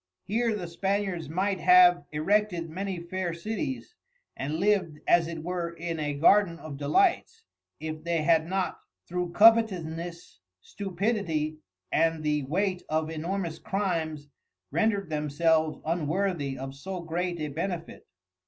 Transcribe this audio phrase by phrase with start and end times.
[0.23, 3.93] Here the Spaniards might have Erected many fair Cities,
[4.35, 7.43] and liv'd as it were in a Garden of Delights,
[7.79, 11.59] if they had not, through Covetousness, Stupidity,
[11.91, 14.27] and the weight of Enormous Crimes
[14.73, 18.07] rendred themselves unworthy of so great a Benefit.